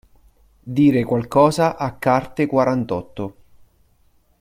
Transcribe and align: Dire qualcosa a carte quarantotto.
Dire 0.63 1.03
qualcosa 1.03 1.77
a 1.77 1.93
carte 1.97 2.47
quarantotto. 2.47 3.35